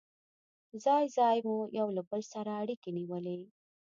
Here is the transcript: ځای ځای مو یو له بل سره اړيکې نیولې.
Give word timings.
ځای 0.83 1.05
ځای 1.17 1.37
مو 1.47 1.57
یو 1.79 1.87
له 1.97 2.01
بل 2.09 2.21
سره 2.33 2.51
اړيکې 2.61 2.89
نیولې. 2.99 3.37